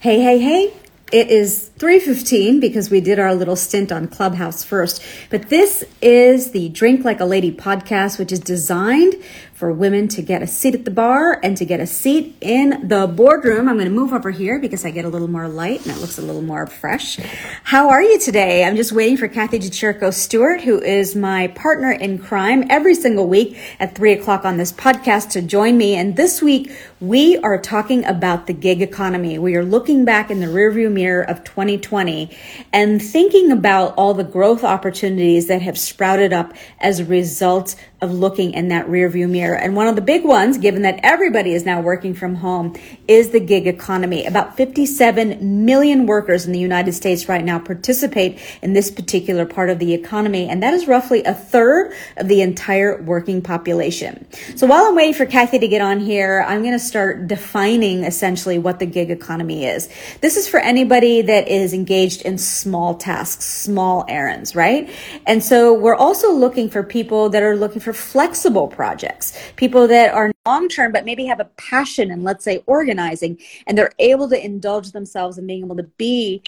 Hey, 0.00 0.20
hey, 0.20 0.38
hey. 0.38 0.85
It 1.12 1.30
is 1.30 1.70
3:15 1.78 2.58
because 2.58 2.90
we 2.90 3.00
did 3.00 3.20
our 3.20 3.32
little 3.32 3.54
stint 3.54 3.92
on 3.92 4.08
Clubhouse 4.08 4.64
first. 4.64 5.00
But 5.30 5.50
this 5.50 5.84
is 6.02 6.50
the 6.50 6.68
Drink 6.70 7.04
Like 7.04 7.20
a 7.20 7.24
Lady 7.24 7.52
podcast 7.52 8.18
which 8.18 8.32
is 8.32 8.40
designed 8.40 9.14
for 9.56 9.72
women 9.72 10.06
to 10.06 10.20
get 10.20 10.42
a 10.42 10.46
seat 10.46 10.74
at 10.74 10.84
the 10.84 10.90
bar 10.90 11.40
and 11.42 11.56
to 11.56 11.64
get 11.64 11.80
a 11.80 11.86
seat 11.86 12.36
in 12.42 12.86
the 12.88 13.06
boardroom. 13.06 13.68
I'm 13.68 13.76
going 13.76 13.88
to 13.88 13.94
move 13.94 14.12
over 14.12 14.30
here 14.30 14.58
because 14.58 14.84
I 14.84 14.90
get 14.90 15.06
a 15.06 15.08
little 15.08 15.28
more 15.28 15.48
light 15.48 15.80
and 15.86 15.96
it 15.96 15.98
looks 15.98 16.18
a 16.18 16.22
little 16.22 16.42
more 16.42 16.66
fresh. 16.66 17.16
How 17.64 17.88
are 17.88 18.02
you 18.02 18.18
today? 18.18 18.64
I'm 18.64 18.76
just 18.76 18.92
waiting 18.92 19.16
for 19.16 19.28
Kathy 19.28 19.58
DiCirco 19.58 20.12
Stuart, 20.12 20.60
who 20.60 20.78
is 20.82 21.16
my 21.16 21.48
partner 21.48 21.90
in 21.90 22.18
crime 22.18 22.64
every 22.68 22.94
single 22.94 23.28
week 23.28 23.56
at 23.80 23.94
three 23.94 24.12
o'clock 24.12 24.44
on 24.44 24.58
this 24.58 24.72
podcast 24.72 25.30
to 25.30 25.40
join 25.40 25.78
me. 25.78 25.94
And 25.94 26.16
this 26.16 26.42
week 26.42 26.70
we 27.00 27.38
are 27.38 27.58
talking 27.58 28.04
about 28.04 28.46
the 28.46 28.52
gig 28.52 28.82
economy. 28.82 29.38
We 29.38 29.56
are 29.56 29.64
looking 29.64 30.04
back 30.04 30.30
in 30.30 30.40
the 30.40 30.46
rearview 30.46 30.92
of 30.96 31.44
2020 31.44 32.36
and 32.72 33.02
thinking 33.02 33.52
about 33.52 33.94
all 33.96 34.14
the 34.14 34.24
growth 34.24 34.64
opportunities 34.64 35.48
that 35.48 35.62
have 35.62 35.78
sprouted 35.78 36.32
up 36.32 36.52
as 36.80 37.00
a 37.00 37.04
result 37.04 37.76
of 38.02 38.12
looking 38.12 38.52
in 38.52 38.68
that 38.68 38.86
rearview 38.86 39.28
mirror. 39.28 39.56
And 39.56 39.74
one 39.74 39.86
of 39.86 39.96
the 39.96 40.02
big 40.02 40.24
ones, 40.24 40.58
given 40.58 40.82
that 40.82 41.00
everybody 41.02 41.54
is 41.54 41.64
now 41.64 41.80
working 41.80 42.14
from 42.14 42.36
home, 42.36 42.76
is 43.08 43.30
the 43.30 43.40
gig 43.40 43.66
economy. 43.66 44.26
About 44.26 44.56
57 44.56 45.64
million 45.64 46.06
workers 46.06 46.44
in 46.44 46.52
the 46.52 46.58
United 46.58 46.92
States 46.92 47.28
right 47.28 47.44
now 47.44 47.58
participate 47.58 48.38
in 48.60 48.74
this 48.74 48.90
particular 48.90 49.46
part 49.46 49.70
of 49.70 49.78
the 49.78 49.94
economy. 49.94 50.48
And 50.48 50.62
that 50.62 50.74
is 50.74 50.86
roughly 50.86 51.24
a 51.24 51.32
third 51.32 51.94
of 52.18 52.28
the 52.28 52.42
entire 52.42 53.02
working 53.02 53.40
population. 53.40 54.26
So 54.56 54.66
while 54.66 54.84
I'm 54.84 54.94
waiting 54.94 55.14
for 55.14 55.24
Kathy 55.24 55.58
to 55.58 55.68
get 55.68 55.80
on 55.80 56.00
here, 56.00 56.44
I'm 56.46 56.62
going 56.62 56.74
to 56.74 56.78
start 56.78 57.26
defining 57.26 58.04
essentially 58.04 58.58
what 58.58 58.78
the 58.78 58.86
gig 58.86 59.10
economy 59.10 59.64
is. 59.64 59.88
This 60.20 60.36
is 60.36 60.46
for 60.46 60.60
anybody 60.60 60.85
that 60.88 61.48
is 61.48 61.72
engaged 61.72 62.22
in 62.22 62.38
small 62.38 62.94
tasks, 62.94 63.44
small 63.44 64.04
errands, 64.08 64.54
right? 64.54 64.90
And 65.26 65.42
so 65.42 65.74
we're 65.74 65.94
also 65.94 66.32
looking 66.32 66.70
for 66.70 66.82
people 66.82 67.28
that 67.30 67.42
are 67.42 67.56
looking 67.56 67.80
for 67.80 67.92
flexible 67.92 68.68
projects, 68.68 69.36
people 69.56 69.86
that 69.88 70.14
are 70.14 70.32
long 70.46 70.68
term, 70.68 70.92
but 70.92 71.04
maybe 71.04 71.26
have 71.26 71.40
a 71.40 71.44
passion 71.56 72.10
in, 72.10 72.22
let's 72.22 72.44
say, 72.44 72.62
organizing, 72.66 73.38
and 73.66 73.76
they're 73.76 73.92
able 73.98 74.28
to 74.28 74.44
indulge 74.44 74.92
themselves 74.92 75.38
in 75.38 75.46
being 75.46 75.64
able 75.64 75.76
to 75.76 75.82
be 75.82 76.42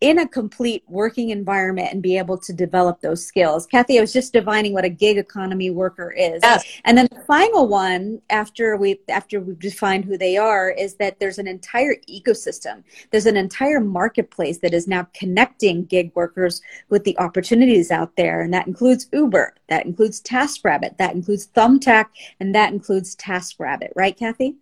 in 0.00 0.18
a 0.18 0.28
complete 0.28 0.84
working 0.88 1.30
environment 1.30 1.88
and 1.90 2.02
be 2.02 2.18
able 2.18 2.36
to 2.36 2.52
develop 2.52 3.00
those 3.00 3.24
skills. 3.24 3.66
Kathy, 3.66 3.98
I 3.98 4.02
was 4.02 4.12
just 4.12 4.32
divining 4.32 4.74
what 4.74 4.84
a 4.84 4.90
gig 4.90 5.16
economy 5.16 5.70
worker 5.70 6.12
is. 6.12 6.40
Yes. 6.42 6.64
And 6.84 6.98
then 6.98 7.08
the 7.10 7.20
final 7.20 7.66
one 7.66 8.20
after 8.28 8.76
we 8.76 9.00
after 9.08 9.40
we've 9.40 9.58
defined 9.58 10.04
who 10.04 10.18
they 10.18 10.36
are 10.36 10.70
is 10.70 10.94
that 10.96 11.18
there's 11.18 11.38
an 11.38 11.46
entire 11.46 11.94
ecosystem. 12.10 12.84
There's 13.10 13.26
an 13.26 13.36
entire 13.36 13.80
marketplace 13.80 14.58
that 14.58 14.74
is 14.74 14.86
now 14.86 15.08
connecting 15.14 15.86
gig 15.86 16.12
workers 16.14 16.60
with 16.90 17.04
the 17.04 17.18
opportunities 17.18 17.90
out 17.90 18.16
there. 18.16 18.42
And 18.42 18.52
that 18.52 18.66
includes 18.66 19.08
Uber, 19.12 19.54
that 19.68 19.86
includes 19.86 20.20
TaskRabbit, 20.22 20.98
that 20.98 21.14
includes 21.14 21.48
Thumbtack, 21.48 22.06
and 22.38 22.54
that 22.54 22.72
includes 22.72 23.16
TaskRabbit, 23.16 23.90
right, 23.96 24.16
Kathy? 24.16 24.56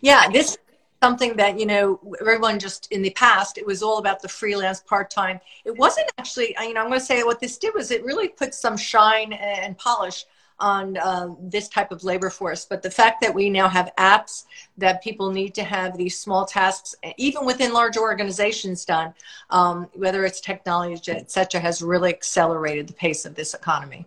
Yeah, 0.00 0.28
this 0.30 0.56
something 1.02 1.34
that 1.36 1.58
you 1.58 1.66
know 1.66 1.98
everyone 2.20 2.58
just 2.58 2.90
in 2.92 3.02
the 3.02 3.10
past 3.10 3.56
it 3.58 3.66
was 3.66 3.82
all 3.82 3.98
about 3.98 4.20
the 4.20 4.28
freelance 4.28 4.80
part-time. 4.80 5.40
It 5.64 5.76
wasn't 5.76 6.10
actually 6.18 6.54
you 6.60 6.74
know 6.74 6.82
i'm 6.82 6.88
going 6.88 7.00
to 7.00 7.04
say 7.04 7.22
what 7.22 7.40
this 7.40 7.58
did 7.58 7.74
was 7.74 7.90
it 7.90 8.04
really 8.04 8.28
put 8.28 8.54
some 8.54 8.76
shine 8.76 9.32
and 9.32 9.76
polish 9.78 10.26
on 10.60 10.96
uh, 10.98 11.28
this 11.40 11.68
type 11.68 11.90
of 11.90 12.04
labor 12.04 12.28
force. 12.28 12.66
But 12.66 12.82
the 12.82 12.90
fact 12.90 13.22
that 13.22 13.34
we 13.34 13.48
now 13.48 13.68
have 13.68 13.90
apps 13.98 14.44
that 14.76 15.02
people 15.02 15.30
need 15.30 15.54
to 15.54 15.64
have 15.64 15.96
these 15.96 16.18
small 16.20 16.44
tasks 16.44 16.94
even 17.16 17.46
within 17.46 17.72
large 17.72 17.96
organizations 17.96 18.84
done 18.84 19.14
um, 19.50 19.88
whether 19.94 20.24
it's 20.24 20.40
technology 20.40 21.12
et 21.12 21.30
cetera 21.30 21.60
has 21.60 21.82
really 21.82 22.10
accelerated 22.10 22.86
the 22.86 22.92
pace 22.92 23.24
of 23.24 23.34
this 23.34 23.54
economy 23.54 24.06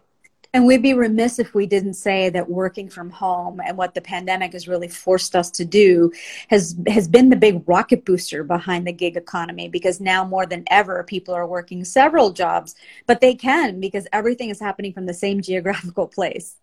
and 0.53 0.68
we'd 0.68 0.84
be 0.84 0.94
remiss 0.94 1.40
if 1.40 1.56
we 1.56 1.66
didn't 1.66 1.96
say 1.96 2.30
that 2.30 2.47
working 2.47 2.88
from 2.88 3.09
home 3.09 3.59
and 3.66 3.75
what 3.75 3.96
the 3.96 4.02
pandemic 4.02 4.53
has 4.53 4.68
really 4.68 4.88
forced 4.88 5.36
us 5.36 5.50
to 5.50 5.66
do 5.66 6.12
has 6.50 6.75
has 6.88 7.08
been 7.08 7.30
the 7.30 7.36
big 7.36 7.68
rocket 7.68 8.06
booster 8.06 8.44
behind 8.44 8.86
the 8.86 8.94
gig 8.94 9.18
economy 9.18 9.68
because 9.68 10.00
now 10.00 10.24
more 10.24 10.46
than 10.46 10.63
ever 10.68 11.03
people 11.03 11.34
are 11.34 11.47
working 11.47 11.84
several 11.84 12.31
jobs, 12.31 12.75
but 13.08 13.19
they 13.19 13.34
can 13.34 13.80
because 13.80 14.08
everything 14.13 14.50
is 14.50 14.59
happening 14.59 14.94
from 14.94 15.08
the 15.08 15.13
same 15.13 15.42
geographical 15.42 16.08
place 16.16 16.56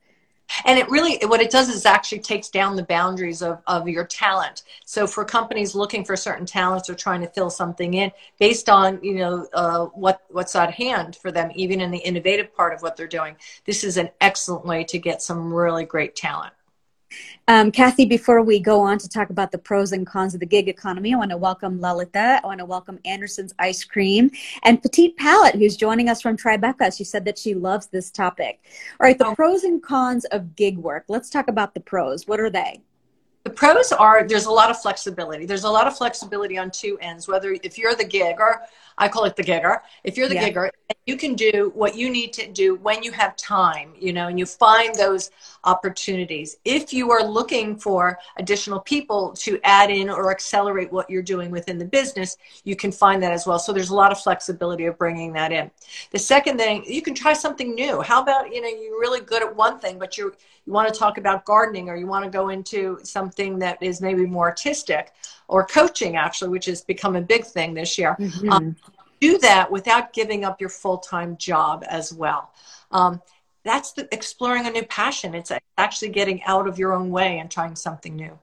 and 0.65 0.79
it 0.79 0.89
really 0.89 1.19
what 1.27 1.41
it 1.41 1.51
does 1.51 1.69
is 1.69 1.87
actually 1.87 2.21
takes 2.21 2.49
down 2.49 2.77
the 2.77 2.83
boundaries 2.85 3.43
of, 3.43 3.61
of 3.67 3.89
your 3.89 4.05
talent. 4.05 4.63
So 4.85 5.07
for 5.07 5.25
companies 5.25 5.75
looking 5.75 6.05
for 6.05 6.17
certain 6.17 6.47
talents 6.47 6.89
or 6.89 6.95
trying 6.95 7.21
to 7.21 7.29
fill 7.29 7.51
something 7.51 7.95
in 7.95 8.13
based 8.39 8.69
on 8.69 9.03
you 9.03 9.15
know 9.17 9.47
uh, 9.53 9.87
what 9.87 10.23
what's 10.29 10.55
at 10.55 10.73
hand 10.73 11.17
for 11.17 11.31
them 11.31 11.51
even 11.55 11.81
in 11.81 11.91
the 11.91 11.99
innovative 11.99 12.55
part 12.55 12.75
of 12.75 12.83
what 12.83 12.97
they're 12.97 13.07
doing 13.07 13.37
this 13.65 13.85
is 13.85 13.97
an 13.97 14.11
excellent 14.21 14.65
way 14.65 14.85
to 14.85 14.99
get 14.99 15.23
some 15.23 15.53
really 15.53 15.85
great 15.85 16.17
talent 16.17 16.53
um, 17.49 17.73
Kathy, 17.73 18.05
before 18.05 18.43
we 18.43 18.61
go 18.61 18.81
on 18.81 18.99
to 18.99 19.09
talk 19.09 19.31
about 19.31 19.51
the 19.51 19.59
pros 19.59 19.93
and 19.93 20.07
cons 20.07 20.35
of 20.35 20.41
the 20.41 20.47
gig 20.47 20.69
economy, 20.69 21.13
I 21.15 21.17
want 21.17 21.31
to 21.31 21.37
welcome 21.37 21.81
Lalita. 21.81 22.41
I 22.43 22.47
want 22.47 22.59
to 22.61 22.65
welcome 22.65 22.99
Anderson's 23.05 23.55
Ice 23.59 23.85
Cream 23.85 24.31
and 24.63 24.81
Petite 24.81 25.17
Palette, 25.17 25.57
who's 25.57 25.77
joining 25.77 26.09
us 26.09 26.21
from 26.21 26.37
Tribeca. 26.37 26.97
She 26.97 27.05
said 27.05 27.25
that 27.25 27.39
she 27.39 27.55
loves 27.55 27.89
this 27.89 28.11
topic. 28.11 28.61
All 29.01 29.07
right, 29.07 29.19
the 29.19 29.27
oh. 29.27 29.35
pros 29.35 29.65
and 29.65 29.83
cons 29.83 30.25
of 30.27 30.55
gig 30.55 30.79
work. 30.79 31.05
Let's 31.09 31.31
talk 31.31 31.49
about 31.49 31.75
the 31.75 31.81
pros. 31.81 32.29
What 32.29 32.41
are 32.41 32.51
they? 32.51 32.83
The 33.51 33.57
pros 33.57 33.91
are 33.91 34.23
there's 34.23 34.47
a 34.47 34.51
lot 34.53 34.71
of 34.71 34.81
flexibility. 34.81 35.45
There's 35.45 35.65
a 35.65 35.69
lot 35.69 35.89
of 35.89 35.99
flexibility 35.99 36.57
on 36.57 36.71
two 36.71 36.97
ends, 37.01 37.27
whether 37.27 37.57
if 37.65 37.77
you're 37.77 37.97
the 37.97 38.05
gig 38.05 38.37
or 38.39 38.63
I 38.97 39.09
call 39.09 39.25
it 39.25 39.35
the 39.35 39.43
gigger. 39.43 39.81
If 40.05 40.17
you're 40.17 40.29
the 40.29 40.35
yeah. 40.35 40.51
gigger, 40.51 40.71
you 41.07 41.17
can 41.17 41.35
do 41.35 41.73
what 41.75 41.97
you 41.97 42.11
need 42.11 42.33
to 42.35 42.47
do 42.47 42.77
when 42.77 43.03
you 43.03 43.11
have 43.13 43.35
time, 43.35 43.95
you 43.99 44.13
know, 44.13 44.29
and 44.29 44.39
you 44.39 44.45
find 44.45 44.95
those 44.95 45.31
opportunities. 45.65 46.59
If 46.67 46.93
you 46.93 47.11
are 47.11 47.25
looking 47.25 47.77
for 47.77 48.19
additional 48.37 48.79
people 48.81 49.33
to 49.39 49.59
add 49.65 49.91
in 49.91 50.11
or 50.11 50.31
accelerate 50.31 50.93
what 50.93 51.09
you're 51.09 51.23
doing 51.23 51.51
within 51.51 51.79
the 51.79 51.85
business, 51.87 52.37
you 52.65 52.77
can 52.77 52.93
find 52.93 53.23
that 53.23 53.33
as 53.33 53.47
well. 53.47 53.59
So 53.59 53.73
there's 53.73 53.91
a 53.91 53.95
lot 53.95 54.13
of 54.13 54.21
flexibility 54.21 54.85
of 54.85 54.99
bringing 54.99 55.33
that 55.33 55.51
in. 55.51 55.71
The 56.11 56.19
second 56.19 56.59
thing, 56.59 56.85
you 56.87 57.01
can 57.01 57.15
try 57.15 57.33
something 57.33 57.75
new. 57.75 58.03
How 58.03 58.23
about, 58.23 58.55
you 58.55 58.61
know, 58.61 58.69
you're 58.69 59.01
really 59.01 59.21
good 59.21 59.43
at 59.43 59.57
one 59.57 59.79
thing, 59.79 59.99
but 59.99 60.19
you 60.19 60.35
you 60.71 60.75
want 60.75 60.93
to 60.93 60.97
talk 60.97 61.19
about 61.19 61.45
gardening 61.45 61.89
or 61.89 61.97
you 61.97 62.07
want 62.07 62.25
to 62.25 62.31
go 62.31 62.51
into 62.51 63.01
something 63.03 63.59
that 63.59 63.83
is 63.83 64.01
maybe 64.01 64.25
more 64.25 64.47
artistic 64.47 65.13
or 65.49 65.67
coaching 65.67 66.15
actually, 66.15 66.49
which 66.49 66.67
has 66.67 66.83
become 66.83 67.17
a 67.17 67.21
big 67.21 67.45
thing 67.45 67.75
this 67.75 67.99
year. 67.99 68.15
Mm-hmm. 68.21 68.53
Um, 68.53 68.77
do 69.21 69.37
that 69.39 69.69
without 69.69 70.13
giving 70.13 70.45
up 70.45 70.61
your 70.61 70.71
full-time 70.71 71.37
job 71.39 71.83
as 71.89 72.15
well. 72.15 72.53
Um, 72.93 73.21
that's 73.65 73.91
the, 73.93 74.09
exploring 74.15 74.65
a 74.69 74.71
new 74.71 74.85
passion. 74.85 75.35
It's 75.35 75.51
actually 75.77 76.11
getting 76.11 76.41
out 76.45 76.69
of 76.69 76.79
your 76.79 76.93
own 76.93 77.11
way 77.11 77.41
and 77.41 77.51
trying 77.51 77.75
something 77.75 78.15
new. 78.15 78.39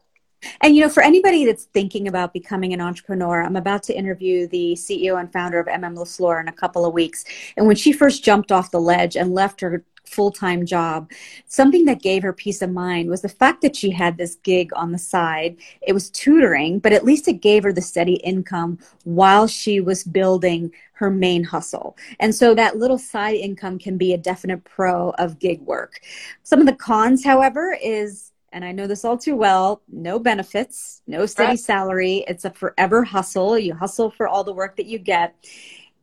And 0.60 0.76
you 0.76 0.82
know, 0.82 0.90
for 0.90 1.02
anybody 1.02 1.46
that's 1.46 1.64
thinking 1.64 2.10
about 2.10 2.34
becoming 2.34 2.74
an 2.74 2.82
entrepreneur, 2.82 3.42
I'm 3.42 3.56
about 3.56 3.84
to 3.84 3.98
interview 3.98 4.48
the 4.48 4.74
CEO 4.74 5.18
and 5.18 5.32
founder 5.32 5.60
of 5.60 5.68
MM 5.68 5.96
LaFleur 5.96 6.42
in 6.42 6.50
a 6.50 6.52
couple 6.52 6.86
of 6.86 6.94
weeks. 6.94 7.24
And 7.56 7.68
when 7.68 7.78
she 7.78 7.94
first 7.94 8.22
jumped 8.22 8.52
off 8.52 8.70
the 8.70 8.82
ledge 8.82 9.16
and 9.16 9.34
left 9.34 9.62
her 9.62 9.86
full 10.08 10.32
time 10.32 10.66
job. 10.66 11.12
Something 11.48 11.86
that 11.86 12.02
gave 12.02 12.24
her 12.24 12.34
peace 12.34 12.62
of 12.62 12.72
mind 12.72 13.10
was 13.10 13.22
the 13.22 13.30
fact 13.30 13.62
that 13.62 13.76
she 13.76 13.92
had 13.92 14.18
this 14.18 14.36
gig 14.36 14.72
on 14.76 14.92
the 14.92 14.98
side. 14.98 15.58
It 15.82 15.94
was 15.94 16.10
tutoring, 16.10 16.80
but 16.80 16.94
at 16.94 17.06
least 17.06 17.28
it 17.28 17.42
gave 17.42 17.64
her 17.64 17.74
the 17.74 17.82
steady 17.82 18.16
income 18.16 18.80
while 19.04 19.48
she 19.48 19.80
was 19.80 20.04
building 20.04 20.72
her 20.94 21.12
main 21.12 21.44
hustle. 21.44 21.96
And 22.20 22.34
so 22.34 22.56
that 22.56 22.78
little 22.78 22.98
side 22.98 23.36
income 23.36 23.78
can 23.78 23.98
be 23.98 24.14
a 24.14 24.18
definite 24.18 24.64
pro 24.64 25.12
of 25.12 25.40
gig 25.40 25.62
work. 25.62 26.00
Some 26.44 26.60
of 26.60 26.66
the 26.66 26.74
cons, 26.74 27.24
however, 27.24 27.78
is 27.82 28.32
and 28.54 28.64
I 28.64 28.72
know 28.72 28.88
this 28.88 29.04
all 29.04 29.18
too 29.18 29.36
well, 29.36 29.82
no 29.92 30.20
benefits, 30.20 31.02
no 31.06 31.26
steady 31.26 31.50
right. 31.50 31.60
salary. 31.60 32.24
It's 32.28 32.46
a 32.46 32.50
forever 32.50 33.04
hustle. 33.04 33.60
You 33.60 33.76
hustle 33.76 34.10
for 34.10 34.28
all 34.28 34.44
the 34.44 34.54
work 34.54 34.78
that 34.78 34.86
you 34.86 35.00
get 35.00 35.36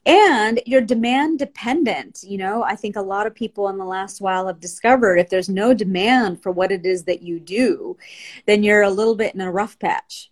and 0.07 0.61
you're 0.67 0.81
demand 0.81 1.39
dependent 1.39 2.23
you 2.23 2.39
know? 2.39 2.63
I 2.63 2.77
think 2.77 2.97
a 2.97 3.03
lot 3.03 3.27
of 3.27 3.35
people 3.35 3.69
in 3.69 3.79
the 3.79 3.85
last 3.85 4.21
while 4.21 4.47
have 4.47 4.61
discovered 4.61 5.19
if 5.19 5.31
there's 5.31 5.49
no 5.49 5.75
demand 5.75 6.43
for 6.43 6.53
what 6.53 6.73
it 6.73 6.85
is 6.85 7.05
that 7.05 7.23
you 7.23 7.41
do 7.41 7.97
then 8.47 8.63
you're 8.63 8.83
a 8.83 8.91
little 8.91 9.15
bit 9.15 9.35
in 9.35 9.41
a 9.41 9.51
rough 9.51 9.79
patch 9.79 10.31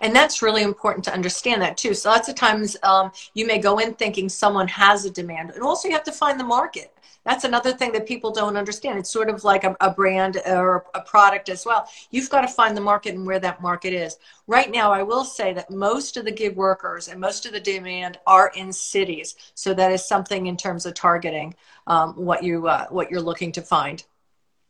and 0.00 0.14
that's 0.14 0.42
really 0.42 0.62
important 0.62 1.04
to 1.04 1.12
understand 1.12 1.60
that 1.60 1.76
too 1.76 1.94
so 1.94 2.10
lots 2.10 2.28
of 2.28 2.34
times 2.34 2.76
um, 2.82 3.10
you 3.34 3.46
may 3.46 3.58
go 3.58 3.78
in 3.78 3.94
thinking 3.94 4.28
someone 4.28 4.68
has 4.68 5.04
a 5.04 5.10
demand 5.10 5.50
and 5.50 5.62
also 5.62 5.88
you 5.88 5.94
have 5.94 6.04
to 6.04 6.12
find 6.12 6.38
the 6.38 6.44
market 6.44 6.92
that's 7.26 7.42
another 7.42 7.72
thing 7.72 7.90
that 7.92 8.06
people 8.06 8.30
don't 8.30 8.56
understand. 8.56 9.00
It's 9.00 9.10
sort 9.10 9.28
of 9.28 9.42
like 9.42 9.64
a, 9.64 9.76
a 9.80 9.90
brand 9.90 10.40
or 10.46 10.86
a 10.94 11.00
product 11.00 11.48
as 11.48 11.66
well. 11.66 11.88
You've 12.12 12.30
got 12.30 12.42
to 12.42 12.48
find 12.48 12.76
the 12.76 12.80
market 12.80 13.16
and 13.16 13.26
where 13.26 13.40
that 13.40 13.60
market 13.60 13.92
is. 13.92 14.16
Right 14.46 14.70
now, 14.70 14.92
I 14.92 15.02
will 15.02 15.24
say 15.24 15.52
that 15.52 15.68
most 15.68 16.16
of 16.16 16.24
the 16.24 16.30
gig 16.30 16.54
workers 16.54 17.08
and 17.08 17.20
most 17.20 17.44
of 17.44 17.52
the 17.52 17.58
demand 17.58 18.20
are 18.28 18.52
in 18.54 18.72
cities. 18.72 19.34
So 19.54 19.74
that 19.74 19.90
is 19.90 20.06
something 20.06 20.46
in 20.46 20.56
terms 20.56 20.86
of 20.86 20.94
targeting 20.94 21.56
um, 21.88 22.14
what 22.14 22.44
you 22.44 22.68
uh, 22.68 22.86
what 22.90 23.10
you're 23.10 23.20
looking 23.20 23.50
to 23.52 23.62
find. 23.62 24.04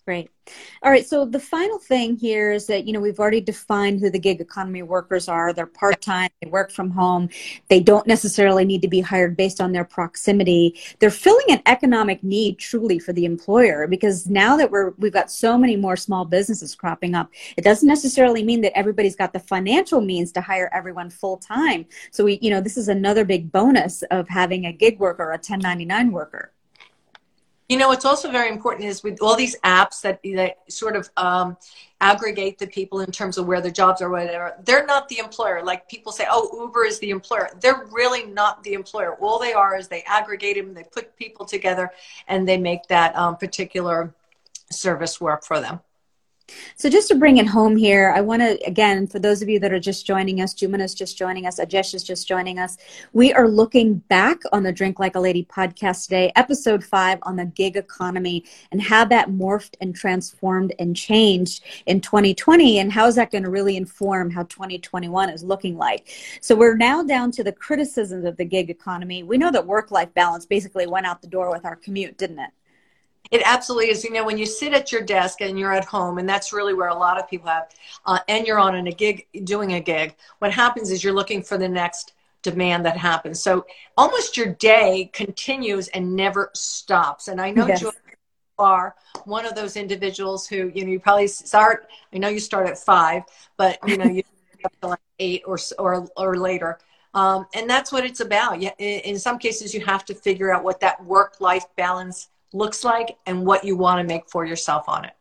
Great. 0.06 0.31
All 0.85 0.93
right. 0.93 1.05
So 1.05 1.25
the 1.25 1.41
final 1.41 1.81
thing 1.81 2.17
here 2.17 2.53
is 2.53 2.69
that, 2.69 2.87
you 2.87 2.93
know, 2.93 3.00
we've 3.00 3.19
already 3.19 3.41
defined 3.41 3.99
who 3.99 4.08
the 4.08 4.20
gig 4.20 4.41
economy 4.41 4.82
workers 4.82 5.26
are. 5.26 5.53
They're 5.53 5.67
part 5.67 6.00
time, 6.00 6.31
they 6.41 6.49
work 6.49 6.70
from 6.70 6.91
home. 6.91 7.29
They 7.69 7.81
don't 7.81 8.06
necessarily 8.06 8.64
need 8.64 8.82
to 8.82 8.88
be 8.88 9.00
hired 9.00 9.37
based 9.37 9.61
on 9.61 9.73
their 9.73 9.82
proximity. 9.85 10.79
They're 11.00 11.11
filling 11.11 11.47
an 11.49 11.61
economic 11.67 12.23
need 12.23 12.61
truly 12.61 13.00
for 13.00 13.12
the 13.12 13.25
employer 13.25 13.88
because 13.88 14.29
now 14.29 14.56
that 14.56 14.70
we're, 14.70 14.91
we've 14.91 15.12
got 15.12 15.29
so 15.29 15.58
many 15.58 15.75
more 15.75 15.97
small 15.97 16.25
businesses 16.25 16.76
cropping 16.76 17.17
up, 17.17 17.29
it 17.56 17.64
doesn't 17.64 17.88
necessarily 17.88 18.44
mean 18.44 18.61
that 18.61 18.79
everybody's 18.79 19.17
got 19.17 19.32
the 19.32 19.41
financial 19.41 20.00
means 20.00 20.31
to 20.31 20.41
hire 20.41 20.70
everyone 20.73 21.11
full 21.11 21.37
time. 21.37 21.85
So 22.12 22.23
we, 22.23 22.38
you 22.41 22.50
know, 22.50 22.61
this 22.61 22.76
is 22.76 22.87
another 22.87 23.25
big 23.25 23.50
bonus 23.50 24.02
of 24.12 24.29
having 24.29 24.67
a 24.67 24.73
gig 24.73 25.00
worker 25.00 25.31
a 25.31 25.38
1099 25.38 26.12
worker. 26.12 26.52
You 27.69 27.77
know, 27.77 27.89
what's 27.89 28.05
also 28.05 28.31
very 28.31 28.49
important 28.49 28.85
is 28.85 29.03
with 29.03 29.21
all 29.21 29.37
these 29.37 29.59
apps 29.61 30.01
that, 30.03 30.21
that 30.35 30.59
sort 30.71 30.95
of 30.95 31.11
um, 31.17 31.57
aggregate 32.01 32.59
the 32.59 32.67
people 32.67 33.01
in 33.01 33.11
terms 33.11 33.39
of 33.39 33.47
where 33.47 33.61
their 33.61 33.73
jobs 33.73 34.01
are, 34.01 34.09
whatever. 34.09 34.55
They're 34.65 34.87
not 34.87 35.09
the 35.09 35.19
employer. 35.19 35.65
Like 35.65 35.89
people 35.89 36.13
say, 36.13 36.27
oh, 36.31 36.49
Uber 36.63 36.85
is 36.85 36.99
the 37.01 37.11
employer. 37.11 37.51
They're 37.61 37.87
really 37.91 38.25
not 38.27 38.63
the 38.63 38.75
employer. 38.75 39.15
All 39.17 39.39
they 39.41 39.53
are 39.53 39.77
is 39.77 39.89
they 39.89 40.03
aggregate 40.03 40.57
them, 40.57 40.75
they 40.75 40.85
put 40.85 41.17
people 41.17 41.45
together, 41.45 41.91
and 42.29 42.49
they 42.49 42.57
make 42.57 42.87
that 42.89 43.17
um, 43.17 43.37
particular 43.37 44.15
service 44.71 45.21
work 45.21 45.45
for 45.45 45.61
them. 45.61 45.81
So 46.77 46.89
just 46.89 47.09
to 47.09 47.17
bring 47.17 47.39
it 47.39 47.47
home 47.47 47.77
here, 47.77 48.13
I 48.15 48.21
want 48.21 48.41
to, 48.41 48.59
again, 48.65 49.07
for 49.09 49.19
those 49.19 49.43
of 49.43 49.49
you 49.49 49.59
that 49.61 49.73
are 49.73 49.81
just 49.81 50.07
joining 50.07 50.41
us, 50.41 50.55
Jumana 50.55 50.85
is 50.85 50.95
just 50.95 51.19
joining 51.19 51.45
us, 51.47 51.59
Ajesh 51.59 51.93
is 51.93 52.05
just 52.05 52.29
joining 52.29 52.59
us. 52.59 52.77
We 53.13 53.33
are 53.33 53.49
looking 53.49 53.97
back 54.09 54.39
on 54.53 54.63
the 54.63 54.73
Drink 54.73 55.01
Like 55.01 55.17
a 55.17 55.21
Lady 55.21 55.45
podcast 55.45 56.05
today, 56.05 56.33
episode 56.37 56.85
five 56.85 57.19
on 57.23 57.35
the 57.35 57.47
gig 57.47 57.77
economy 57.77 58.45
and 58.71 58.81
how 58.81 59.05
that 59.07 59.29
morphed 59.29 59.75
and 59.81 59.95
transformed 59.95 60.73
and 60.79 60.95
changed 60.95 61.65
in 61.87 62.01
2020 62.01 62.79
and 62.79 62.93
how 62.93 63.07
is 63.07 63.17
that 63.17 63.33
going 63.33 63.45
to 63.45 63.51
really 63.51 63.77
inform 63.77 64.31
how 64.31 64.45
2021 64.45 65.31
is 65.31 65.43
looking 65.43 65.77
like. 65.77 66.09
So 66.41 66.55
we're 66.55 66.77
now 66.77 67.03
down 67.03 67.33
to 67.33 67.43
the 67.43 67.53
criticisms 67.53 68.25
of 68.25 68.37
the 68.37 68.45
gig 68.45 68.71
economy. 68.71 69.25
We 69.25 69.37
know 69.37 69.51
that 69.51 69.67
work-life 69.67 70.15
balance 70.15 70.47
basically 70.47 70.87
went 70.87 71.07
out 71.07 71.23
the 71.23 71.29
door 71.29 71.51
with 71.51 71.65
our 71.65 71.75
commute, 71.75 72.19
didn't 72.19 72.39
it? 72.39 72.51
It 73.31 73.43
absolutely 73.44 73.90
is. 73.90 74.05
You 74.05 74.12
know, 74.12 74.25
when 74.25 74.38
you 74.38 74.46
sit 74.46 74.73
at 74.73 74.93
your 74.93 75.02
desk 75.02 75.40
and 75.40 75.58
you're 75.58 75.73
at 75.73 75.84
home, 75.84 76.19
and 76.19 76.28
that's 76.28 76.52
really 76.52 76.75
where 76.75 76.88
a 76.88 76.94
lot 76.94 77.19
of 77.19 77.28
people 77.28 77.49
have, 77.49 77.69
uh, 78.05 78.19
and 78.28 78.46
you're 78.46 78.58
on 78.58 78.75
in 78.76 78.87
a 78.87 78.93
gig, 78.93 79.26
doing 79.44 79.75
a 79.75 79.81
gig, 79.81 80.14
what 80.38 80.52
happens 80.52 80.90
is 80.90 81.02
you're 81.02 81.12
looking 81.12 81.43
for 81.43 81.58
the 81.58 81.69
next 81.69 82.12
demand 82.43 82.87
that 82.87 82.96
happens. 82.96 83.43
So 83.43 83.67
almost 83.96 84.37
your 84.37 84.55
day 84.55 85.11
continues 85.12 85.88
and 85.88 86.14
never 86.14 86.50
stops. 86.55 87.28
And 87.28 87.40
I 87.40 87.50
know 87.50 87.67
yes. 87.67 87.82
you 87.82 87.93
are 88.58 88.94
one 89.25 89.44
of 89.44 89.55
those 89.55 89.76
individuals 89.76 90.46
who, 90.46 90.70
you 90.75 90.84
know, 90.84 90.93
you 90.93 91.00
probably 91.00 91.26
start, 91.26 91.88
I 92.14 92.19
know 92.19 92.28
you 92.28 92.38
start 92.38 92.69
at 92.69 92.78
five, 92.78 93.25
but, 93.56 93.78
you 93.87 93.96
know, 93.99 94.05
you 94.05 94.23
up 94.64 94.73
to 94.81 94.87
like 94.88 95.00
eight 95.19 95.43
or, 95.46 95.58
or, 95.78 96.08
or 96.17 96.37
later. 96.37 96.78
Um, 97.14 97.46
and 97.55 97.69
that's 97.69 97.93
what 97.93 98.05
it's 98.05 98.20
about. 98.20 98.61
Yeah, 98.61 98.75
in 98.78 99.19
some 99.19 99.38
cases, 99.38 99.75
you 99.75 99.81
have 99.84 100.05
to 100.05 100.14
figure 100.14 100.55
out 100.55 100.62
what 100.62 100.81
that 100.81 101.02
work 101.05 101.40
life 101.40 101.64
balance 101.76 102.28
looks 102.53 102.85
like 102.85 103.17
and 103.27 103.45
what 103.45 103.65
you 103.65 103.77
want 103.77 104.01
to 104.01 104.05
make 104.05 104.29
for 104.29 104.45
yourself 104.45 104.89
on 104.89 105.05
it 105.05 105.13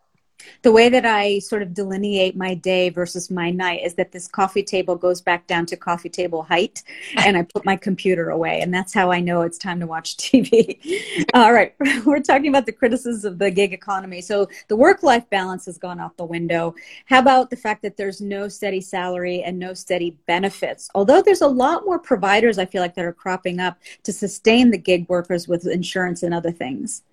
the 0.62 0.72
way 0.72 0.90
that 0.90 1.06
I 1.06 1.40
sort 1.40 1.62
of 1.62 1.74
delineate 1.74 2.36
my 2.36 2.54
day 2.54 2.90
versus 2.90 3.30
my 3.30 3.52
night 3.52 3.82
is 3.84 3.96
that 3.96 4.12
this 4.12 4.28
coffee 4.28 4.64
table 4.64 4.96
goes 4.96 5.22
back 5.22 5.48
down 5.48 5.66
to 5.68 5.78
coffee 5.78 6.10
table 6.10 6.44
height 6.44 6.84
and 7.18 7.38
I 7.38 7.44
put 7.44 7.66
my 7.66 7.76
computer 7.76 8.30
away. 8.30 8.62
And 8.62 8.74
that's 8.74 8.94
how 8.94 9.12
I 9.12 9.20
know 9.20 9.42
it's 9.42 9.58
time 9.58 9.80
to 9.80 9.88
watch 9.88 10.18
TV. 10.18 11.26
Uh, 11.34 11.40
all 11.40 11.54
right. 11.54 11.74
We're 12.06 12.22
talking 12.22 12.50
about 12.50 12.66
the 12.66 12.72
criticisms 12.72 13.26
of 13.26 13.38
the 13.38 13.52
gig 13.52 13.74
economy. 13.74 14.22
So 14.22 14.48
the 14.68 14.76
work 14.76 15.04
life 15.04 15.30
balance 15.30 15.66
has 15.66 15.78
gone 15.78 16.00
out 16.00 16.18
the 16.18 16.26
window. 16.26 16.76
How 17.06 17.20
about 17.20 17.50
the 17.50 17.58
fact 17.58 17.82
that 17.84 17.98
there's 17.98 18.22
no 18.22 18.48
steady 18.48 18.82
salary 18.82 19.44
and 19.44 19.60
no 19.60 19.74
steady 19.74 20.18
benefits? 20.26 20.90
Although 20.96 21.22
there's 21.22 21.42
a 21.42 21.48
lot 21.48 21.86
more 21.86 22.00
providers, 22.00 22.58
I 22.58 22.66
feel 22.66 22.82
like, 22.82 22.96
that 22.96 23.06
are 23.06 23.14
cropping 23.14 23.60
up 23.60 23.78
to 24.04 24.14
sustain 24.14 24.72
the 24.72 24.78
gig 24.78 25.08
workers 25.10 25.48
with 25.48 25.68
insurance 25.68 26.24
and 26.24 26.34
other 26.34 26.52
things. 26.52 27.04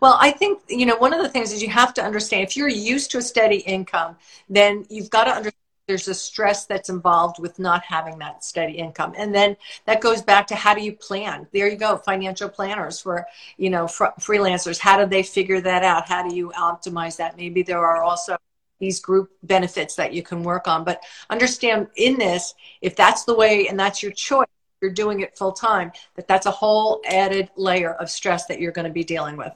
Well, 0.00 0.16
I 0.20 0.30
think, 0.30 0.62
you 0.68 0.86
know, 0.86 0.96
one 0.96 1.12
of 1.12 1.22
the 1.22 1.28
things 1.28 1.52
is 1.52 1.62
you 1.62 1.70
have 1.70 1.94
to 1.94 2.04
understand 2.04 2.42
if 2.42 2.56
you're 2.56 2.68
used 2.68 3.10
to 3.12 3.18
a 3.18 3.22
steady 3.22 3.58
income, 3.58 4.16
then 4.48 4.86
you've 4.88 5.10
got 5.10 5.24
to 5.24 5.30
understand 5.30 5.54
there's 5.86 6.08
a 6.08 6.14
stress 6.14 6.66
that's 6.66 6.88
involved 6.88 7.38
with 7.38 7.58
not 7.58 7.84
having 7.84 8.18
that 8.18 8.44
steady 8.44 8.74
income. 8.74 9.14
And 9.16 9.34
then 9.34 9.56
that 9.84 10.00
goes 10.00 10.20
back 10.20 10.48
to 10.48 10.56
how 10.56 10.74
do 10.74 10.82
you 10.82 10.92
plan? 10.92 11.46
There 11.52 11.68
you 11.68 11.76
go, 11.76 11.96
financial 11.96 12.48
planners 12.48 13.00
for, 13.00 13.26
you 13.56 13.70
know, 13.70 13.86
fr- 13.86 14.06
freelancers. 14.18 14.78
How 14.78 14.98
do 14.98 15.06
they 15.06 15.22
figure 15.22 15.60
that 15.60 15.84
out? 15.84 16.08
How 16.08 16.28
do 16.28 16.34
you 16.34 16.50
optimize 16.50 17.16
that? 17.18 17.36
Maybe 17.36 17.62
there 17.62 17.78
are 17.78 18.02
also 18.02 18.36
these 18.80 19.00
group 19.00 19.30
benefits 19.44 19.94
that 19.94 20.12
you 20.12 20.22
can 20.22 20.42
work 20.42 20.66
on. 20.66 20.84
But 20.84 21.02
understand 21.30 21.88
in 21.96 22.18
this, 22.18 22.54
if 22.82 22.96
that's 22.96 23.24
the 23.24 23.34
way 23.34 23.68
and 23.68 23.78
that's 23.78 24.02
your 24.02 24.12
choice, 24.12 24.48
you're 24.82 24.90
doing 24.90 25.20
it 25.20 25.38
full 25.38 25.52
time, 25.52 25.92
that 26.16 26.28
that's 26.28 26.46
a 26.46 26.50
whole 26.50 27.00
added 27.08 27.48
layer 27.56 27.94
of 27.94 28.10
stress 28.10 28.46
that 28.46 28.60
you're 28.60 28.72
going 28.72 28.86
to 28.86 28.92
be 28.92 29.04
dealing 29.04 29.36
with. 29.36 29.52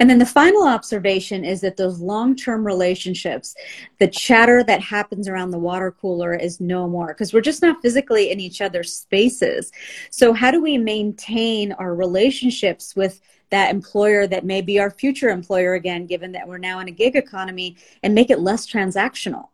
And 0.00 0.08
then 0.08 0.18
the 0.18 0.26
final 0.26 0.66
observation 0.66 1.44
is 1.44 1.60
that 1.60 1.76
those 1.76 2.00
long 2.00 2.36
term 2.36 2.66
relationships, 2.66 3.54
the 3.98 4.08
chatter 4.08 4.62
that 4.64 4.80
happens 4.80 5.28
around 5.28 5.50
the 5.50 5.58
water 5.58 5.90
cooler 5.90 6.34
is 6.34 6.60
no 6.60 6.88
more 6.88 7.08
because 7.08 7.32
we're 7.32 7.40
just 7.40 7.62
not 7.62 7.82
physically 7.82 8.30
in 8.30 8.40
each 8.40 8.60
other's 8.60 8.92
spaces. 8.92 9.72
So, 10.10 10.32
how 10.32 10.50
do 10.50 10.62
we 10.62 10.78
maintain 10.78 11.72
our 11.72 11.94
relationships 11.94 12.94
with 12.96 13.20
that 13.50 13.70
employer 13.70 14.26
that 14.26 14.44
may 14.44 14.60
be 14.60 14.78
our 14.78 14.90
future 14.90 15.28
employer 15.28 15.74
again, 15.74 16.06
given 16.06 16.32
that 16.32 16.48
we're 16.48 16.58
now 16.58 16.80
in 16.80 16.88
a 16.88 16.92
gig 16.92 17.16
economy 17.16 17.76
and 18.02 18.14
make 18.14 18.30
it 18.30 18.40
less 18.40 18.66
transactional? 18.66 19.48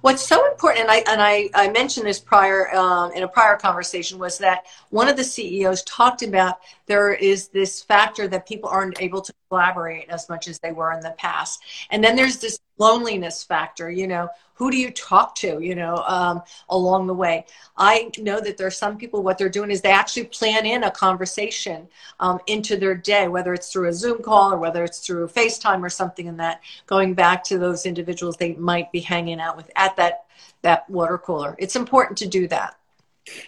What's 0.00 0.26
so 0.26 0.46
important, 0.50 0.82
and 0.82 0.90
I 0.90 0.96
and 1.08 1.22
I, 1.22 1.48
I 1.54 1.70
mentioned 1.70 2.06
this 2.06 2.18
prior 2.18 2.74
um, 2.74 3.12
in 3.12 3.22
a 3.22 3.28
prior 3.28 3.56
conversation, 3.56 4.18
was 4.18 4.38
that 4.38 4.66
one 4.90 5.08
of 5.08 5.16
the 5.16 5.24
CEOs 5.24 5.82
talked 5.84 6.22
about 6.22 6.58
there 6.86 7.14
is 7.14 7.48
this 7.48 7.82
factor 7.82 8.28
that 8.28 8.46
people 8.46 8.68
aren't 8.68 9.00
able 9.00 9.20
to 9.20 9.32
collaborate 9.48 10.08
as 10.08 10.28
much 10.28 10.48
as 10.48 10.58
they 10.58 10.72
were 10.72 10.92
in 10.92 11.00
the 11.00 11.14
past, 11.18 11.62
and 11.90 12.02
then 12.02 12.16
there's 12.16 12.38
this 12.38 12.58
loneliness 12.78 13.44
factor. 13.44 13.90
You 13.90 14.06
know, 14.06 14.28
who 14.54 14.70
do 14.70 14.76
you 14.76 14.90
talk 14.90 15.34
to? 15.36 15.60
You 15.60 15.74
know, 15.74 15.96
um, 16.06 16.42
along 16.68 17.06
the 17.06 17.14
way. 17.14 17.46
I 17.76 18.10
know 18.18 18.40
that 18.40 18.56
there 18.56 18.66
are 18.66 18.70
some 18.70 18.96
people. 18.96 19.22
What 19.22 19.38
they're 19.38 19.48
doing 19.48 19.70
is 19.70 19.80
they 19.80 19.90
actually 19.90 20.24
plan 20.24 20.66
in 20.66 20.84
a 20.84 20.90
conversation 20.90 21.88
um, 22.20 22.40
into 22.46 22.76
their 22.76 22.94
day, 22.94 23.28
whether 23.28 23.54
it's 23.54 23.72
through 23.72 23.88
a 23.88 23.92
Zoom 23.92 24.22
call 24.22 24.52
or 24.52 24.58
whether 24.58 24.84
it's 24.84 25.00
through 25.00 25.28
FaceTime 25.28 25.82
or 25.82 25.90
something. 25.90 26.26
In 26.26 26.36
that, 26.38 26.60
going 26.86 27.14
back 27.14 27.44
to 27.44 27.58
those 27.58 27.86
individuals 27.86 28.36
they 28.36 28.54
might 28.54 28.90
be 28.92 29.00
hanging 29.00 29.40
out 29.40 29.56
with 29.56 29.70
at 29.76 29.96
that 29.96 30.24
that 30.62 30.88
water 30.90 31.18
cooler. 31.18 31.54
It's 31.58 31.76
important 31.76 32.18
to 32.18 32.26
do 32.26 32.48
that. 32.48 32.76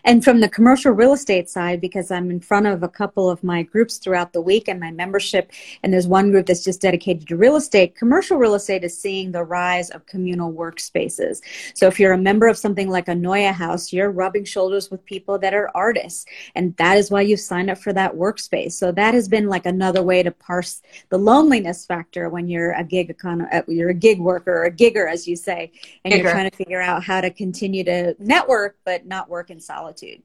And 0.05 0.25
from 0.25 0.41
the 0.41 0.49
commercial 0.49 0.93
real 0.93 1.13
estate 1.13 1.49
side, 1.49 1.81
because 1.81 2.11
I'm 2.11 2.31
in 2.31 2.41
front 2.41 2.67
of 2.67 2.83
a 2.83 2.89
couple 2.89 3.31
of 3.31 3.43
my 3.45 3.63
groups 3.63 3.99
throughout 3.99 4.33
the 4.33 4.41
week 4.41 4.69
and 4.69 4.81
my 4.81 4.91
membership, 4.91 5.53
and 5.83 5.93
there's 5.93 6.07
one 6.07 6.31
group 6.31 6.47
that's 6.47 6.65
just 6.65 6.81
dedicated 6.81 7.29
to 7.29 7.37
real 7.37 7.57
estate, 7.57 7.95
commercial 7.95 8.37
real 8.37 8.55
estate 8.55 8.85
is 8.85 8.99
seeing 8.99 9.33
the 9.33 9.43
rise 9.43 9.91
of 9.91 10.07
communal 10.07 10.53
workspaces. 10.53 11.41
So 11.75 11.87
if 11.87 11.99
you're 12.01 12.13
a 12.13 12.19
member 12.19 12.47
of 12.47 12.57
something 12.57 12.89
like 12.89 13.09
a 13.09 13.15
Neue 13.15 13.53
House, 13.53 13.93
you're 13.93 14.11
rubbing 14.11 14.45
shoulders 14.45 14.91
with 14.91 15.05
people 15.05 15.39
that 15.39 15.55
are 15.55 15.71
artists. 15.75 16.27
And 16.55 16.77
that 16.77 16.97
is 16.97 17.11
why 17.11 17.23
you 17.23 17.37
signed 17.37 17.71
up 17.71 17.79
for 17.79 17.93
that 17.93 18.15
workspace. 18.15 18.73
So 18.73 18.93
that 18.93 19.15
has 19.15 19.29
been 19.29 19.49
like 19.49 19.67
another 19.67 20.03
way 20.03 20.23
to 20.23 20.31
parse 20.31 20.83
the 21.09 21.19
loneliness 21.19 21.87
factor 21.87 22.29
when 22.29 22.49
you're 22.49 22.73
a 22.73 22.85
gig 22.85 23.17
econo- 23.17 23.53
uh, 23.53 23.63
you're 23.69 23.91
a 23.91 23.95
gig 23.95 24.21
worker 24.21 24.53
or 24.53 24.65
a 24.65 24.71
gigger, 24.71 25.11
as 25.11 25.27
you 25.27 25.37
say, 25.37 25.73
and 26.05 26.13
gigger. 26.13 26.23
you're 26.23 26.33
trying 26.33 26.51
to 26.51 26.57
figure 26.57 26.81
out 26.81 27.03
how 27.03 27.21
to 27.21 27.31
continue 27.31 27.85
to 27.85 28.15
network, 28.19 28.79
but 28.85 29.07
not 29.07 29.29
work 29.29 29.51
in 29.51 29.61
solitude. 29.71 30.23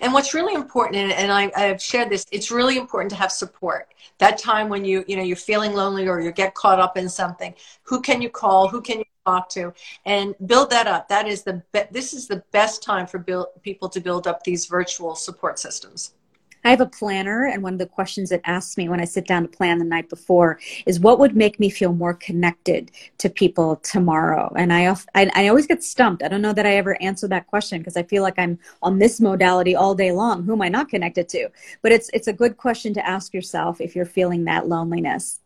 And 0.00 0.12
what's 0.12 0.34
really 0.34 0.54
important, 0.54 0.96
and 0.96 1.32
I, 1.32 1.50
have 1.56 1.82
shared 1.82 2.10
this, 2.10 2.24
it's 2.30 2.50
really 2.50 2.76
important 2.78 3.10
to 3.10 3.16
have 3.16 3.32
support. 3.32 3.92
That 4.18 4.38
time 4.38 4.68
when 4.68 4.84
you, 4.84 5.04
you 5.08 5.16
know, 5.16 5.22
you're 5.22 5.36
feeling 5.36 5.72
lonely 5.72 6.06
or 6.08 6.20
you 6.20 6.30
get 6.30 6.54
caught 6.54 6.78
up 6.78 6.96
in 6.96 7.08
something, 7.08 7.52
who 7.82 8.00
can 8.00 8.22
you 8.22 8.30
call? 8.30 8.68
Who 8.68 8.80
can 8.80 8.98
you 8.98 9.04
talk 9.26 9.48
to? 9.50 9.72
And 10.06 10.34
build 10.46 10.70
that 10.70 10.86
up. 10.86 11.08
That 11.08 11.26
is 11.26 11.42
the 11.42 11.62
be- 11.72 11.90
this 11.90 12.14
is 12.14 12.28
the 12.28 12.42
best 12.52 12.84
time 12.84 13.06
for 13.06 13.18
build, 13.18 13.46
people 13.62 13.88
to 13.88 14.00
build 14.00 14.28
up 14.28 14.44
these 14.44 14.66
virtual 14.66 15.16
support 15.16 15.58
systems. 15.58 16.14
I 16.64 16.70
have 16.70 16.80
a 16.80 16.86
planner, 16.86 17.46
and 17.46 17.62
one 17.62 17.74
of 17.74 17.78
the 17.78 17.86
questions 17.86 18.32
it 18.32 18.40
asks 18.44 18.76
me 18.76 18.88
when 18.88 19.00
I 19.00 19.04
sit 19.04 19.26
down 19.26 19.42
to 19.42 19.48
plan 19.48 19.78
the 19.78 19.84
night 19.84 20.08
before 20.08 20.58
is 20.86 21.00
what 21.00 21.18
would 21.18 21.36
make 21.36 21.58
me 21.58 21.70
feel 21.70 21.92
more 21.92 22.14
connected 22.14 22.90
to 23.18 23.30
people 23.30 23.76
tomorrow. 23.76 24.52
And 24.56 24.72
I, 24.72 24.94
I, 25.14 25.30
I 25.34 25.48
always 25.48 25.66
get 25.66 25.82
stumped. 25.82 26.22
I 26.22 26.28
don't 26.28 26.42
know 26.42 26.52
that 26.52 26.66
I 26.66 26.76
ever 26.76 27.00
answer 27.02 27.28
that 27.28 27.46
question 27.46 27.78
because 27.78 27.96
I 27.96 28.02
feel 28.02 28.22
like 28.22 28.38
I'm 28.38 28.58
on 28.82 28.98
this 28.98 29.20
modality 29.20 29.74
all 29.74 29.94
day 29.94 30.12
long. 30.12 30.44
Who 30.44 30.52
am 30.52 30.62
I 30.62 30.68
not 30.68 30.88
connected 30.88 31.28
to? 31.30 31.48
But 31.82 31.92
it's 31.92 32.10
it's 32.12 32.28
a 32.28 32.32
good 32.32 32.56
question 32.56 32.94
to 32.94 33.06
ask 33.06 33.32
yourself 33.32 33.80
if 33.80 33.96
you're 33.96 34.04
feeling 34.04 34.44
that 34.44 34.68
loneliness. 34.68 35.40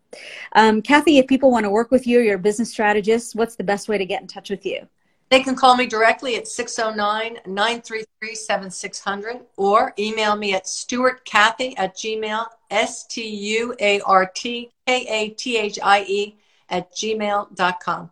Um, 0.52 0.82
Kathy, 0.82 1.18
if 1.18 1.26
people 1.26 1.50
want 1.50 1.64
to 1.64 1.70
work 1.70 1.90
with 1.90 2.06
you, 2.06 2.20
you're 2.20 2.36
a 2.36 2.38
business 2.38 2.70
strategist. 2.70 3.34
What's 3.34 3.56
the 3.56 3.64
best 3.64 3.88
way 3.88 3.98
to 3.98 4.04
get 4.04 4.22
in 4.22 4.28
touch 4.28 4.50
with 4.50 4.64
you? 4.64 4.88
They 5.34 5.42
can 5.42 5.56
call 5.56 5.76
me 5.76 5.86
directly 5.86 6.36
at 6.36 6.46
609 6.46 7.40
933 7.44 8.34
7600 8.36 9.40
or 9.56 9.92
email 9.98 10.36
me 10.36 10.54
at 10.54 10.66
stuartkathy 10.66 11.74
at 11.76 11.96
gmail, 11.96 12.46
S 12.70 13.04
T 13.08 13.26
U 13.26 13.74
A 13.80 13.98
R 14.02 14.30
T 14.32 14.70
K 14.86 15.06
A 15.08 15.30
T 15.30 15.56
H 15.58 15.80
I 15.82 16.04
E 16.04 16.38
at 16.68 16.94
gmail.com. 16.94 18.10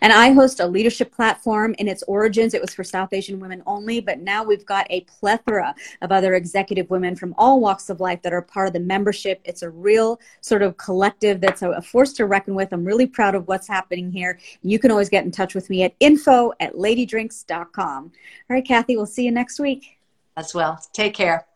And 0.00 0.12
I 0.12 0.32
host 0.32 0.60
a 0.60 0.66
leadership 0.66 1.12
platform. 1.12 1.74
In 1.78 1.88
its 1.88 2.02
origins, 2.04 2.54
it 2.54 2.60
was 2.60 2.74
for 2.74 2.84
South 2.84 3.12
Asian 3.12 3.40
women 3.40 3.62
only, 3.66 4.00
but 4.00 4.20
now 4.20 4.44
we've 4.44 4.66
got 4.66 4.86
a 4.90 5.02
plethora 5.02 5.74
of 6.02 6.12
other 6.12 6.34
executive 6.34 6.90
women 6.90 7.16
from 7.16 7.34
all 7.38 7.60
walks 7.60 7.88
of 7.90 8.00
life 8.00 8.22
that 8.22 8.32
are 8.32 8.42
part 8.42 8.66
of 8.66 8.72
the 8.72 8.80
membership. 8.80 9.40
It's 9.44 9.62
a 9.62 9.70
real 9.70 10.20
sort 10.40 10.62
of 10.62 10.76
collective 10.76 11.40
that's 11.40 11.62
a, 11.62 11.80
force 11.82 12.12
to 12.14 12.26
reckon 12.26 12.54
with. 12.54 12.72
I'm 12.72 12.84
really 12.84 13.06
proud 13.06 13.34
of 13.34 13.48
what's 13.48 13.68
happening 13.68 14.10
here. 14.10 14.38
You 14.62 14.78
can 14.78 14.90
always 14.90 15.08
get 15.08 15.24
in 15.24 15.30
touch 15.30 15.54
with 15.54 15.68
me 15.70 15.82
at 15.82 15.94
info 16.00 16.52
at 16.60 16.74
ladydrinks.com. 16.74 18.04
All 18.04 18.12
right, 18.48 18.64
Kathy, 18.64 18.96
we'll 18.96 19.06
see 19.06 19.24
you 19.24 19.32
next 19.32 19.58
week. 19.58 19.98
As 20.36 20.54
well. 20.54 20.80
Take 20.92 21.14
care. 21.14 21.46